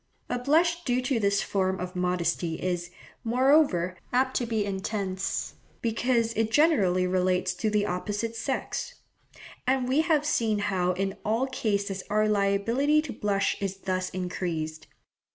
[0.31, 2.89] A blush due to this form of modesty is,
[3.23, 8.95] moreover, apt to be intense, because it generally relates to the opposite sex;
[9.67, 14.87] and we have seen how in all cases our liability to blush is thus increased.